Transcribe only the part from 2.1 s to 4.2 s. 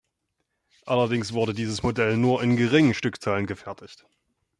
nur in geringen Stückzahlen gefertigt.